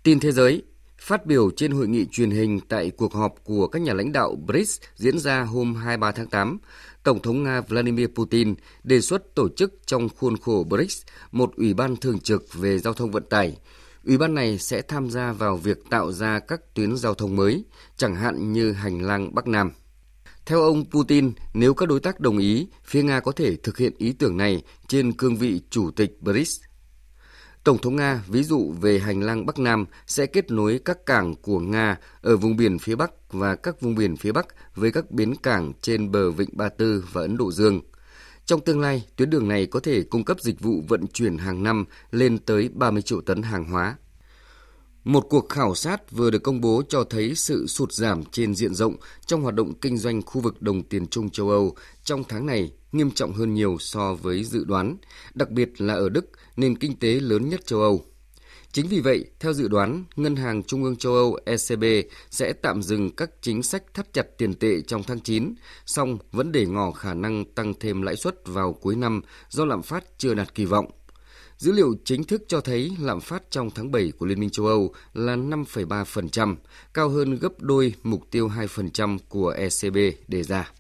Tin 0.03 0.21
thế 0.21 0.33
giới, 0.33 0.63
Phát 1.09 1.27
biểu 1.27 1.51
trên 1.51 1.73
hội 1.73 1.89
nghị 1.89 2.07
truyền 2.07 2.31
hình 2.31 2.61
tại 2.69 2.91
cuộc 2.91 3.15
họp 3.15 3.35
của 3.45 3.67
các 3.69 3.83
nhà 3.83 3.93
lãnh 3.93 4.13
đạo 4.13 4.37
BRICS 4.47 4.81
diễn 4.95 5.19
ra 5.19 5.43
hôm 5.43 5.75
23 5.75 6.13
tháng 6.13 6.27
8, 6.27 6.59
Tổng 7.03 7.23
thống 7.23 7.43
Nga 7.43 7.61
Vladimir 7.61 8.09
Putin 8.15 8.55
đề 8.85 9.01
xuất 9.01 9.35
tổ 9.35 9.49
chức 9.49 9.75
trong 9.87 10.09
khuôn 10.09 10.37
khổ 10.37 10.65
BRICS 10.69 11.03
một 11.33 11.57
ủy 11.57 11.75
ban 11.75 11.97
thường 11.97 12.19
trực 12.19 12.55
về 12.55 12.79
giao 12.79 12.95
thông 12.95 13.11
vận 13.11 13.23
tải. 13.31 13.57
Ủy 14.05 14.19
ban 14.19 14.35
này 14.35 14.59
sẽ 14.59 14.83
tham 14.83 15.11
gia 15.11 15.33
vào 15.33 15.57
việc 15.57 15.79
tạo 15.91 16.13
ra 16.13 16.39
các 16.39 16.75
tuyến 16.75 16.97
giao 16.97 17.15
thông 17.15 17.37
mới, 17.37 17.65
chẳng 17.97 18.15
hạn 18.15 18.53
như 18.53 18.73
hành 18.73 19.03
lang 19.03 19.35
Bắc 19.35 19.47
Nam. 19.49 19.71
Theo 20.47 20.63
ông 20.63 20.85
Putin, 20.91 21.33
nếu 21.55 21.75
các 21.75 21.89
đối 21.89 22.01
tác 22.01 22.21
đồng 22.21 22.39
ý, 22.39 22.69
phía 22.85 23.03
Nga 23.03 23.21
có 23.21 23.33
thể 23.33 23.57
thực 23.57 23.79
hiện 23.79 23.93
ý 23.99 24.13
tưởng 24.13 24.37
này 24.37 24.63
trên 24.89 25.13
cương 25.13 25.37
vị 25.37 25.61
chủ 25.71 25.91
tịch 25.91 26.17
BRICS 26.21 26.68
Tổng 27.65 27.79
thống 27.79 27.97
Nga 27.97 28.23
ví 28.29 28.43
dụ 28.43 28.75
về 28.81 28.99
hành 28.99 29.21
lang 29.21 29.47
Bắc 29.47 29.59
Nam 29.59 29.87
sẽ 30.07 30.27
kết 30.27 30.51
nối 30.51 30.81
các 30.85 31.07
cảng 31.07 31.35
của 31.35 31.59
Nga 31.59 31.97
ở 32.21 32.37
vùng 32.37 32.57
biển 32.57 32.79
phía 32.79 32.97
Bắc 32.97 33.11
và 33.33 33.55
các 33.57 33.81
vùng 33.81 33.95
biển 33.95 34.17
phía 34.17 34.33
Bắc 34.33 34.47
với 34.75 34.93
các 34.93 35.11
bến 35.11 35.35
cảng 35.43 35.73
trên 35.83 36.11
bờ 36.11 36.31
Vịnh 36.31 36.51
Ba 36.53 36.69
Tư 36.69 37.05
và 37.13 37.21
Ấn 37.23 37.37
Độ 37.37 37.53
Dương. 37.53 37.81
Trong 38.45 38.61
tương 38.61 38.81
lai, 38.81 39.05
tuyến 39.17 39.31
đường 39.31 39.49
này 39.49 39.67
có 39.67 39.81
thể 39.81 40.03
cung 40.03 40.25
cấp 40.25 40.41
dịch 40.41 40.61
vụ 40.61 40.83
vận 40.89 41.07
chuyển 41.07 41.39
hàng 41.39 41.63
năm 41.63 41.85
lên 42.11 42.39
tới 42.39 42.71
30 42.75 43.03
triệu 43.03 43.21
tấn 43.21 43.43
hàng 43.43 43.65
hóa. 43.65 43.97
Một 45.05 45.27
cuộc 45.31 45.49
khảo 45.49 45.75
sát 45.75 46.11
vừa 46.11 46.31
được 46.31 46.43
công 46.43 46.61
bố 46.61 46.83
cho 46.89 47.05
thấy 47.05 47.35
sự 47.35 47.67
sụt 47.67 47.93
giảm 47.93 48.25
trên 48.25 48.55
diện 48.55 48.75
rộng 48.75 48.97
trong 49.27 49.43
hoạt 49.43 49.55
động 49.55 49.75
kinh 49.75 49.99
doanh 49.99 50.23
khu 50.23 50.41
vực 50.41 50.63
đồng 50.63 50.83
tiền 50.83 51.07
chung 51.07 51.31
châu 51.31 51.51
Âu 51.51 51.75
trong 52.05 52.25
tháng 52.29 52.47
này 52.47 52.73
nghiêm 52.93 53.11
trọng 53.11 53.33
hơn 53.33 53.55
nhiều 53.55 53.77
so 53.81 54.15
với 54.15 54.45
dự 54.45 54.65
đoán, 54.65 54.97
đặc 55.35 55.51
biệt 55.51 55.81
là 55.81 55.95
ở 55.95 56.09
Đức, 56.09 56.27
nền 56.57 56.79
kinh 56.79 56.97
tế 56.97 57.09
lớn 57.09 57.49
nhất 57.49 57.67
châu 57.67 57.81
Âu. 57.81 58.05
Chính 58.73 58.89
vì 58.89 59.01
vậy, 59.01 59.25
theo 59.41 59.53
dự 59.53 59.69
đoán, 59.69 60.05
Ngân 60.17 60.37
hàng 60.37 60.63
Trung 60.63 60.85
ương 60.85 60.97
châu 60.97 61.15
Âu 61.15 61.39
ECB 61.47 61.85
sẽ 62.31 62.53
tạm 62.53 62.83
dừng 62.83 63.11
các 63.17 63.31
chính 63.41 63.63
sách 63.63 63.83
thắt 63.95 64.13
chặt 64.13 64.27
tiền 64.39 64.55
tệ 64.55 64.81
trong 64.81 65.03
tháng 65.03 65.21
9, 65.21 65.55
song 65.87 66.19
vẫn 66.33 66.53
để 66.53 66.67
ngỏ 66.67 66.91
khả 66.91 67.15
năng 67.15 67.45
tăng 67.45 67.75
thêm 67.81 68.03
lãi 68.03 68.17
suất 68.17 68.47
vào 68.47 68.73
cuối 68.73 68.97
năm 68.97 69.21
do 69.49 69.65
lạm 69.65 69.83
phát 69.83 70.05
chưa 70.19 70.35
đạt 70.35 70.55
kỳ 70.55 70.65
vọng. 70.65 70.91
Dữ 71.59 71.73
liệu 71.73 71.95
chính 72.05 72.25
thức 72.25 72.43
cho 72.49 72.61
thấy 72.61 72.91
lạm 73.01 73.21
phát 73.21 73.43
trong 73.51 73.71
tháng 73.71 73.91
7 73.91 74.13
của 74.19 74.27
Liên 74.27 74.41
minh 74.41 74.51
châu 74.51 74.67
Âu 74.67 74.95
là 75.15 75.37
5,3%, 75.37 76.57
cao 76.95 77.09
hơn 77.09 77.39
gấp 77.39 77.61
đôi 77.61 77.95
mục 78.03 78.31
tiêu 78.31 78.49
2% 78.49 79.19
của 79.29 79.49
ECB 79.49 79.97
đề 80.29 80.43
ra. 80.43 80.71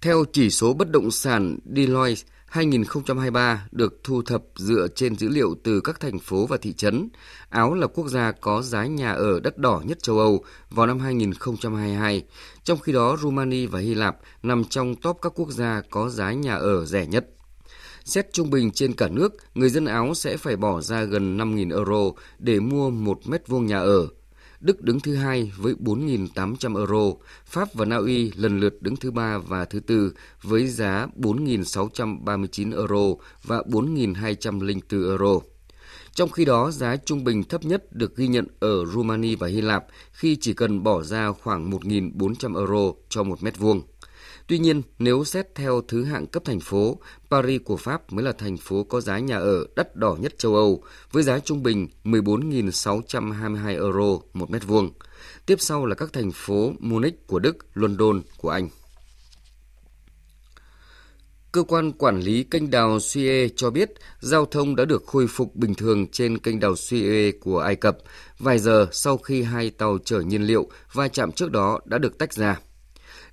Theo 0.00 0.24
chỉ 0.32 0.50
số 0.50 0.74
bất 0.74 0.90
động 0.90 1.10
sản 1.10 1.58
Deloitte, 1.76 2.22
2023 2.46 3.66
được 3.70 4.00
thu 4.04 4.22
thập 4.22 4.42
dựa 4.56 4.88
trên 4.94 5.16
dữ 5.16 5.28
liệu 5.28 5.54
từ 5.64 5.80
các 5.80 6.00
thành 6.00 6.18
phố 6.18 6.46
và 6.46 6.56
thị 6.56 6.72
trấn. 6.72 7.08
Áo 7.48 7.74
là 7.74 7.86
quốc 7.86 8.08
gia 8.08 8.32
có 8.32 8.62
giá 8.62 8.86
nhà 8.86 9.12
ở 9.12 9.40
đắt 9.40 9.58
đỏ 9.58 9.82
nhất 9.84 10.02
châu 10.02 10.18
Âu 10.18 10.44
vào 10.70 10.86
năm 10.86 10.98
2022, 10.98 12.24
trong 12.64 12.78
khi 12.78 12.92
đó 12.92 13.16
Romania 13.22 13.66
và 13.66 13.80
Hy 13.80 13.94
Lạp 13.94 14.16
nằm 14.42 14.64
trong 14.64 14.94
top 14.94 15.18
các 15.22 15.32
quốc 15.36 15.50
gia 15.50 15.82
có 15.90 16.08
giá 16.08 16.32
nhà 16.32 16.54
ở 16.54 16.84
rẻ 16.84 17.06
nhất. 17.06 17.26
Xét 18.04 18.32
trung 18.32 18.50
bình 18.50 18.70
trên 18.70 18.92
cả 18.92 19.08
nước, 19.08 19.32
người 19.54 19.68
dân 19.68 19.84
Áo 19.84 20.14
sẽ 20.14 20.36
phải 20.36 20.56
bỏ 20.56 20.80
ra 20.80 21.04
gần 21.04 21.38
5.000 21.38 21.76
euro 21.76 22.22
để 22.38 22.60
mua 22.60 22.90
một 22.90 23.18
mét 23.26 23.48
vuông 23.48 23.66
nhà 23.66 23.78
ở. 23.78 24.08
Đức 24.60 24.82
đứng 24.82 25.00
thứ 25.00 25.14
hai 25.14 25.52
với 25.56 25.74
4.800 25.74 26.76
euro, 26.76 27.16
Pháp 27.46 27.74
và 27.74 27.84
Na 27.84 27.96
Uy 27.96 28.32
lần 28.36 28.60
lượt 28.60 28.82
đứng 28.82 28.96
thứ 28.96 29.10
ba 29.10 29.38
và 29.38 29.64
thứ 29.64 29.80
tư 29.80 30.12
với 30.42 30.66
giá 30.66 31.06
4.639 31.16 32.76
euro 32.76 33.22
và 33.42 33.62
4.204 33.62 35.08
euro. 35.10 35.40
Trong 36.14 36.30
khi 36.30 36.44
đó, 36.44 36.70
giá 36.70 36.96
trung 36.96 37.24
bình 37.24 37.44
thấp 37.44 37.64
nhất 37.64 37.92
được 37.92 38.16
ghi 38.16 38.26
nhận 38.26 38.46
ở 38.60 38.84
Romania 38.84 39.34
và 39.34 39.48
Hy 39.48 39.60
Lạp 39.60 39.84
khi 40.12 40.36
chỉ 40.40 40.52
cần 40.52 40.82
bỏ 40.82 41.02
ra 41.02 41.32
khoảng 41.32 41.70
1.400 41.70 42.56
euro 42.56 42.92
cho 43.08 43.22
một 43.22 43.42
mét 43.42 43.58
vuông. 43.58 43.82
Tuy 44.46 44.58
nhiên, 44.58 44.82
nếu 44.98 45.24
xét 45.24 45.54
theo 45.54 45.80
thứ 45.88 46.04
hạng 46.04 46.26
cấp 46.26 46.42
thành 46.44 46.60
phố, 46.60 46.98
Paris 47.30 47.62
của 47.64 47.76
Pháp 47.76 48.12
mới 48.12 48.24
là 48.24 48.32
thành 48.32 48.56
phố 48.56 48.84
có 48.84 49.00
giá 49.00 49.18
nhà 49.18 49.36
ở 49.36 49.66
đắt 49.76 49.96
đỏ 49.96 50.16
nhất 50.20 50.38
châu 50.38 50.54
Âu, 50.54 50.84
với 51.12 51.22
giá 51.22 51.38
trung 51.38 51.62
bình 51.62 51.88
14.622 52.04 53.68
euro 53.68 54.18
một 54.32 54.50
mét 54.50 54.66
vuông. 54.66 54.90
Tiếp 55.46 55.60
sau 55.60 55.86
là 55.86 55.94
các 55.94 56.12
thành 56.12 56.32
phố 56.32 56.72
Munich 56.78 57.26
của 57.26 57.38
Đức, 57.38 57.56
London 57.74 58.22
của 58.36 58.50
Anh. 58.50 58.68
Cơ 61.52 61.62
quan 61.62 61.92
quản 61.92 62.20
lý 62.20 62.42
kênh 62.42 62.70
đào 62.70 62.98
Suez 62.98 63.48
cho 63.56 63.70
biết 63.70 63.90
giao 64.20 64.46
thông 64.46 64.76
đã 64.76 64.84
được 64.84 65.02
khôi 65.06 65.26
phục 65.26 65.56
bình 65.56 65.74
thường 65.74 66.06
trên 66.06 66.38
kênh 66.38 66.60
đào 66.60 66.72
Suez 66.72 67.32
của 67.40 67.58
Ai 67.58 67.76
Cập 67.76 67.98
vài 68.38 68.58
giờ 68.58 68.86
sau 68.92 69.16
khi 69.16 69.42
hai 69.42 69.70
tàu 69.70 69.98
chở 70.04 70.20
nhiên 70.20 70.42
liệu 70.42 70.68
va 70.92 71.08
chạm 71.08 71.32
trước 71.32 71.50
đó 71.50 71.80
đã 71.84 71.98
được 71.98 72.18
tách 72.18 72.32
ra. 72.32 72.60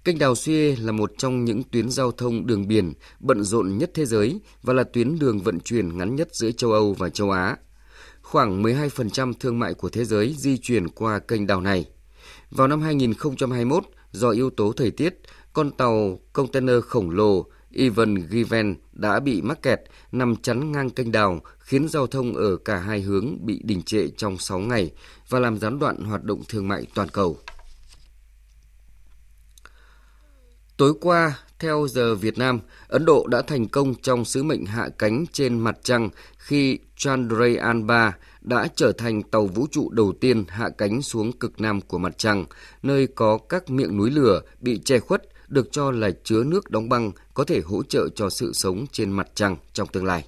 Kênh 0.04 0.20
đào 0.20 0.34
Suez 0.34 0.86
là 0.86 0.92
một 0.92 1.12
trong 1.18 1.46
những 1.46 1.64
tuyến 1.64 1.90
giao 1.90 2.12
thông 2.12 2.48
đường 2.48 2.68
biển 2.68 2.94
bận 3.20 3.44
rộn 3.44 3.78
nhất 3.78 3.92
thế 3.94 4.06
giới 4.06 4.40
và 4.62 4.74
là 4.74 4.84
tuyến 4.84 5.20
đường 5.20 5.40
vận 5.40 5.60
chuyển 5.60 5.98
ngắn 5.98 6.16
nhất 6.16 6.28
giữa 6.32 6.52
châu 6.52 6.72
Âu 6.72 6.94
và 6.94 7.10
châu 7.10 7.32
Á. 7.32 7.58
Khoảng 8.22 8.64
12% 8.64 9.34
thương 9.40 9.60
mại 9.60 9.74
của 9.74 9.90
thế 9.90 10.06
giới 10.06 10.36
di 10.38 10.58
chuyển 10.58 10.88
qua 10.88 11.20
kênh 11.20 11.48
đào 11.48 11.62
này. 11.62 11.86
Vào 12.52 12.68
năm 12.68 12.82
2021, 12.82 13.84
do 14.12 14.30
yếu 14.30 14.50
tố 14.50 14.72
thời 14.72 14.92
tiết, 14.92 15.20
con 15.54 15.72
tàu 15.72 16.20
container 16.34 16.84
khổng 16.84 17.10
lồ 17.10 17.46
Ivan 17.70 18.28
Given 18.30 18.76
đã 18.92 19.20
bị 19.20 19.42
mắc 19.42 19.62
kẹt 19.62 19.80
nằm 20.12 20.36
chắn 20.36 20.72
ngang 20.72 20.90
kênh 20.90 21.12
đào 21.12 21.40
khiến 21.60 21.88
giao 21.88 22.08
thông 22.08 22.34
ở 22.34 22.56
cả 22.56 22.78
hai 22.78 23.02
hướng 23.02 23.46
bị 23.46 23.62
đình 23.64 23.82
trệ 23.82 24.08
trong 24.18 24.38
6 24.38 24.60
ngày 24.60 24.92
và 25.30 25.40
làm 25.40 25.58
gián 25.58 25.80
đoạn 25.80 26.04
hoạt 26.04 26.24
động 26.24 26.42
thương 26.50 26.68
mại 26.68 26.86
toàn 26.96 27.10
cầu. 27.10 27.38
Tối 30.80 30.94
qua, 31.02 31.40
theo 31.60 31.88
giờ 31.90 32.16
Việt 32.16 32.38
Nam, 32.38 32.60
Ấn 32.88 33.06
Độ 33.06 33.28
đã 33.28 33.42
thành 33.42 33.68
công 33.68 33.96
trong 33.96 34.26
sứ 34.26 34.44
mệnh 34.44 34.66
hạ 34.66 34.90
cánh 34.98 35.26
trên 35.32 35.60
mặt 35.60 35.78
trăng 35.84 36.10
khi 36.38 36.80
Chandrayaan-3 36.98 38.12
đã 38.42 38.68
trở 38.76 38.92
thành 38.92 39.24
tàu 39.24 39.46
vũ 39.46 39.68
trụ 39.72 39.90
đầu 39.90 40.14
tiên 40.22 40.44
hạ 40.48 40.70
cánh 40.78 41.02
xuống 41.02 41.32
cực 41.32 41.62
nam 41.62 41.82
của 41.82 41.98
mặt 41.98 42.18
trăng, 42.18 42.46
nơi 42.84 43.08
có 43.08 43.38
các 43.50 43.70
miệng 43.70 43.98
núi 43.98 44.12
lửa 44.12 44.42
bị 44.62 44.80
che 44.86 45.00
khuất 45.00 45.24
được 45.48 45.72
cho 45.72 45.92
là 45.92 46.10
chứa 46.24 46.44
nước 46.44 46.70
đóng 46.70 46.90
băng 46.90 47.12
có 47.34 47.44
thể 47.44 47.62
hỗ 47.66 47.84
trợ 47.84 48.08
cho 48.16 48.30
sự 48.30 48.54
sống 48.54 48.86
trên 48.92 49.12
mặt 49.12 49.28
trăng 49.36 49.56
trong 49.74 49.88
tương 49.88 50.06
lai. 50.06 50.26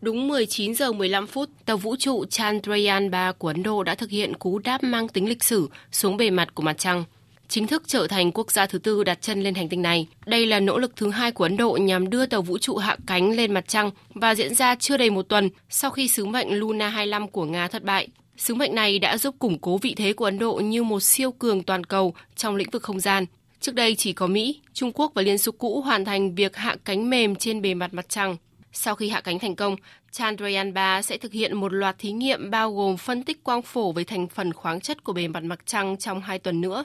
Đúng 0.00 0.28
19 0.28 0.74
giờ 0.74 0.92
15 0.92 1.26
phút, 1.26 1.50
tàu 1.64 1.76
vũ 1.76 1.96
trụ 1.96 2.24
Chandrayaan-3 2.24 3.32
của 3.32 3.48
Ấn 3.48 3.62
Độ 3.62 3.82
đã 3.82 3.94
thực 3.94 4.10
hiện 4.10 4.36
cú 4.36 4.58
đáp 4.58 4.82
mang 4.82 5.08
tính 5.08 5.28
lịch 5.28 5.44
sử 5.44 5.68
xuống 5.92 6.16
bề 6.16 6.30
mặt 6.30 6.54
của 6.54 6.62
mặt 6.62 6.78
trăng 6.78 7.04
chính 7.48 7.66
thức 7.66 7.82
trở 7.86 8.06
thành 8.06 8.32
quốc 8.32 8.50
gia 8.50 8.66
thứ 8.66 8.78
tư 8.78 9.04
đặt 9.04 9.18
chân 9.20 9.42
lên 9.42 9.54
hành 9.54 9.68
tinh 9.68 9.82
này. 9.82 10.06
Đây 10.26 10.46
là 10.46 10.60
nỗ 10.60 10.78
lực 10.78 10.96
thứ 10.96 11.10
hai 11.10 11.32
của 11.32 11.44
Ấn 11.44 11.56
Độ 11.56 11.72
nhằm 11.72 12.10
đưa 12.10 12.26
tàu 12.26 12.42
vũ 12.42 12.58
trụ 12.58 12.76
hạ 12.76 12.96
cánh 13.06 13.30
lên 13.30 13.54
mặt 13.54 13.68
trăng 13.68 13.90
và 14.14 14.34
diễn 14.34 14.54
ra 14.54 14.74
chưa 14.74 14.96
đầy 14.96 15.10
một 15.10 15.22
tuần 15.22 15.50
sau 15.68 15.90
khi 15.90 16.08
sứ 16.08 16.26
mệnh 16.26 16.58
Luna 16.58 16.88
25 16.88 17.28
của 17.28 17.44
Nga 17.44 17.68
thất 17.68 17.84
bại. 17.84 18.08
Sứ 18.36 18.54
mệnh 18.54 18.74
này 18.74 18.98
đã 18.98 19.18
giúp 19.18 19.34
củng 19.38 19.58
cố 19.58 19.78
vị 19.78 19.94
thế 19.94 20.12
của 20.12 20.24
Ấn 20.24 20.38
Độ 20.38 20.54
như 20.54 20.82
một 20.82 21.00
siêu 21.00 21.32
cường 21.32 21.62
toàn 21.62 21.84
cầu 21.84 22.14
trong 22.36 22.56
lĩnh 22.56 22.70
vực 22.70 22.82
không 22.82 23.00
gian. 23.00 23.26
Trước 23.60 23.74
đây 23.74 23.94
chỉ 23.94 24.12
có 24.12 24.26
Mỹ, 24.26 24.60
Trung 24.72 24.92
Quốc 24.92 25.12
và 25.14 25.22
Liên 25.22 25.38
Xô 25.38 25.52
cũ 25.52 25.80
hoàn 25.80 26.04
thành 26.04 26.34
việc 26.34 26.56
hạ 26.56 26.76
cánh 26.84 27.10
mềm 27.10 27.36
trên 27.36 27.62
bề 27.62 27.74
mặt 27.74 27.94
mặt 27.94 28.08
trăng. 28.08 28.36
Sau 28.72 28.94
khi 28.94 29.08
hạ 29.08 29.20
cánh 29.20 29.38
thành 29.38 29.56
công, 29.56 29.76
Chandrayaan-3 30.12 31.02
sẽ 31.02 31.16
thực 31.16 31.32
hiện 31.32 31.56
một 31.56 31.72
loạt 31.72 31.98
thí 31.98 32.12
nghiệm 32.12 32.50
bao 32.50 32.74
gồm 32.74 32.96
phân 32.96 33.22
tích 33.22 33.44
quang 33.44 33.62
phổ 33.62 33.92
về 33.92 34.04
thành 34.04 34.28
phần 34.28 34.52
khoáng 34.52 34.80
chất 34.80 35.04
của 35.04 35.12
bề 35.12 35.28
mặt 35.28 35.42
mặt 35.42 35.58
trăng 35.66 35.96
trong 35.96 36.20
hai 36.20 36.38
tuần 36.38 36.60
nữa. 36.60 36.84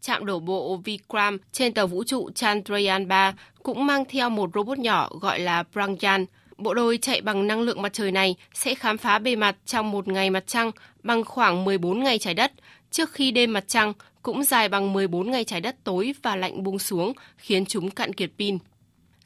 Trạm 0.00 0.26
đổ 0.26 0.40
bộ 0.40 0.76
Vikram 0.76 1.38
trên 1.52 1.74
tàu 1.74 1.86
vũ 1.86 2.04
trụ 2.04 2.30
Chandrayaan-3 2.34 3.32
cũng 3.62 3.86
mang 3.86 4.04
theo 4.04 4.30
một 4.30 4.50
robot 4.54 4.78
nhỏ 4.78 5.10
gọi 5.20 5.40
là 5.40 5.62
Pragyan. 5.62 6.26
Bộ 6.58 6.74
đôi 6.74 6.98
chạy 6.98 7.20
bằng 7.20 7.46
năng 7.46 7.60
lượng 7.60 7.82
mặt 7.82 7.92
trời 7.92 8.12
này 8.12 8.36
sẽ 8.54 8.74
khám 8.74 8.98
phá 8.98 9.18
bề 9.18 9.36
mặt 9.36 9.56
trong 9.66 9.90
một 9.90 10.08
ngày 10.08 10.30
mặt 10.30 10.44
trăng 10.46 10.70
bằng 11.02 11.24
khoảng 11.24 11.64
14 11.64 12.02
ngày 12.02 12.18
trái 12.18 12.34
đất, 12.34 12.52
trước 12.90 13.12
khi 13.12 13.30
đêm 13.30 13.52
mặt 13.52 13.64
trăng 13.66 13.92
cũng 14.22 14.44
dài 14.44 14.68
bằng 14.68 14.92
14 14.92 15.30
ngày 15.30 15.44
trái 15.44 15.60
đất 15.60 15.76
tối 15.84 16.14
và 16.22 16.36
lạnh 16.36 16.62
buông 16.62 16.78
xuống, 16.78 17.12
khiến 17.36 17.66
chúng 17.66 17.90
cạn 17.90 18.12
kiệt 18.12 18.30
pin. 18.38 18.58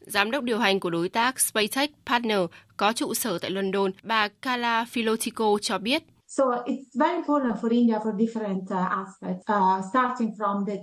Giám 0.00 0.30
đốc 0.30 0.44
điều 0.44 0.58
hành 0.58 0.80
của 0.80 0.90
đối 0.90 1.08
tác 1.08 1.40
SpaceX 1.40 1.90
Partner 2.06 2.40
có 2.76 2.92
trụ 2.92 3.14
sở 3.14 3.38
tại 3.38 3.50
London, 3.50 3.90
bà 4.02 4.28
Kala 4.28 4.84
Filotico 4.92 5.58
cho 5.58 5.78
biết 5.78 6.02
Uh, 6.40 6.64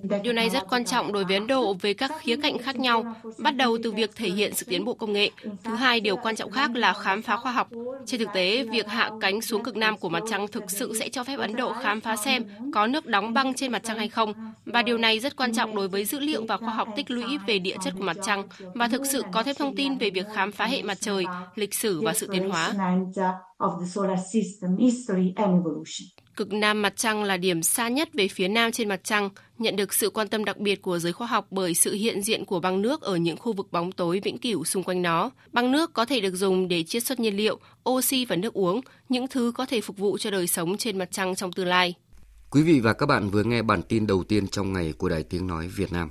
the. 0.09 0.19
Điều 0.23 0.33
này 0.33 0.49
rất 0.49 0.63
quan 0.69 0.85
trọng 0.85 1.13
đối 1.13 1.25
với 1.25 1.35
Ấn 1.35 1.47
Độ 1.47 1.73
về 1.73 1.93
các 1.93 2.11
khía 2.19 2.35
cạnh 2.35 2.57
khác 2.57 2.79
nhau, 2.79 3.15
bắt 3.37 3.55
đầu 3.55 3.77
từ 3.83 3.91
việc 3.91 4.15
thể 4.15 4.29
hiện 4.29 4.53
sự 4.53 4.65
tiến 4.69 4.85
bộ 4.85 4.93
công 4.93 5.13
nghệ. 5.13 5.29
Thứ 5.63 5.75
hai, 5.75 5.99
điều 5.99 6.15
quan 6.15 6.35
trọng 6.35 6.51
khác 6.51 6.71
là 6.75 6.93
khám 6.93 7.21
phá 7.21 7.37
khoa 7.37 7.51
học. 7.51 7.67
Trên 8.05 8.19
thực 8.19 8.29
tế, 8.33 8.63
việc 8.63 8.87
hạ 8.87 9.11
cánh 9.21 9.41
xuống 9.41 9.63
cực 9.63 9.75
nam 9.77 9.97
của 9.97 10.09
mặt 10.09 10.23
trăng 10.29 10.47
thực 10.47 10.71
sự 10.71 10.93
sẽ 10.99 11.09
cho 11.09 11.23
phép 11.23 11.39
Ấn 11.39 11.55
Độ 11.55 11.73
khám 11.73 12.01
phá 12.01 12.15
xem 12.15 12.43
có 12.73 12.87
nước 12.87 13.05
đóng 13.05 13.33
băng 13.33 13.53
trên 13.53 13.71
mặt 13.71 13.81
trăng 13.83 13.97
hay 13.97 14.09
không. 14.09 14.33
Và 14.65 14.81
điều 14.81 14.97
này 14.97 15.19
rất 15.19 15.35
quan 15.35 15.53
trọng 15.53 15.75
đối 15.75 15.87
với 15.87 16.05
dữ 16.05 16.19
liệu 16.19 16.45
và 16.47 16.57
khoa 16.57 16.73
học 16.73 16.87
tích 16.95 17.11
lũy 17.11 17.37
về 17.47 17.59
địa 17.59 17.75
chất 17.83 17.93
của 17.97 18.03
mặt 18.03 18.17
trăng 18.23 18.43
và 18.73 18.87
thực 18.87 19.05
sự 19.05 19.23
có 19.31 19.43
thêm 19.43 19.55
thông 19.59 19.75
tin 19.75 19.97
về 19.97 20.09
việc 20.09 20.25
khám 20.33 20.51
phá 20.51 20.65
hệ 20.65 20.81
mặt 20.81 20.97
trời, 20.99 21.25
lịch 21.55 21.73
sử 21.73 22.01
và 22.01 22.13
sự 22.13 22.27
tiến 22.31 22.49
hóa 22.49 22.73
of 23.59 23.79
the 23.79 23.85
solar 23.85 24.19
system, 24.33 24.77
history 24.77 25.33
and 25.35 25.53
evolution. 25.53 26.07
Cực 26.35 26.53
nam 26.53 26.81
mặt 26.81 26.93
trăng 26.95 27.23
là 27.23 27.37
điểm 27.37 27.63
xa 27.63 27.87
nhất 27.87 28.09
về 28.13 28.27
phía 28.27 28.47
nam 28.47 28.71
trên 28.71 28.89
mặt 28.89 29.01
trăng, 29.03 29.29
nhận 29.57 29.75
được 29.75 29.93
sự 29.93 30.09
quan 30.09 30.27
tâm 30.27 30.45
đặc 30.45 30.57
biệt 30.57 30.81
của 30.81 30.99
giới 30.99 31.13
khoa 31.13 31.27
học 31.27 31.47
bởi 31.51 31.73
sự 31.73 31.93
hiện 31.93 32.21
diện 32.21 32.45
của 32.45 32.59
băng 32.59 32.81
nước 32.81 33.01
ở 33.01 33.15
những 33.15 33.37
khu 33.37 33.53
vực 33.53 33.71
bóng 33.71 33.91
tối 33.91 34.21
vĩnh 34.23 34.37
cửu 34.37 34.63
xung 34.63 34.83
quanh 34.83 35.01
nó. 35.01 35.31
Băng 35.53 35.71
nước 35.71 35.93
có 35.93 36.05
thể 36.05 36.19
được 36.19 36.35
dùng 36.35 36.67
để 36.67 36.83
chiết 36.83 37.03
xuất 37.03 37.19
nhiên 37.19 37.37
liệu, 37.37 37.59
oxy 37.89 38.25
và 38.25 38.35
nước 38.35 38.53
uống, 38.53 38.81
những 39.09 39.27
thứ 39.27 39.51
có 39.55 39.65
thể 39.65 39.81
phục 39.81 39.97
vụ 39.97 40.17
cho 40.17 40.31
đời 40.31 40.47
sống 40.47 40.77
trên 40.77 40.97
mặt 40.97 41.11
trăng 41.11 41.35
trong 41.35 41.51
tương 41.51 41.67
lai. 41.67 41.93
Quý 42.49 42.63
vị 42.63 42.79
và 42.79 42.93
các 42.93 43.05
bạn 43.05 43.29
vừa 43.29 43.43
nghe 43.43 43.61
bản 43.61 43.81
tin 43.83 44.07
đầu 44.07 44.23
tiên 44.23 44.47
trong 44.47 44.73
ngày 44.73 44.93
của 44.97 45.09
Đài 45.09 45.23
Tiếng 45.23 45.47
Nói 45.47 45.67
Việt 45.67 45.93
Nam. 45.93 46.09